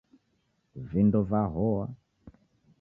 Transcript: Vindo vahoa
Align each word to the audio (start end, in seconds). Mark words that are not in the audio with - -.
Vindo 0.89 1.21
vahoa 1.23 1.93